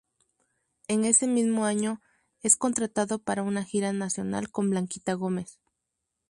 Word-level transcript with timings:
En 0.87 1.05
ese 1.05 1.27
mismo 1.27 1.63
año 1.63 2.01
es 2.41 2.57
contratado 2.57 3.19
para 3.19 3.43
una 3.43 3.63
gira 3.63 3.93
nacional 3.93 4.49
con 4.49 4.71
Blanquita 4.71 5.13
Gómez. 5.13 5.59